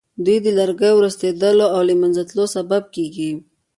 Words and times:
دوی 0.25 0.37
د 0.45 0.47
لرګیو 0.57 0.95
د 0.99 0.99
ورستېدلو 0.99 1.65
او 1.75 1.81
له 1.89 1.93
منځه 2.01 2.21
تلو 2.29 2.45
سبب 2.55 2.81
ګرځي. 2.95 3.31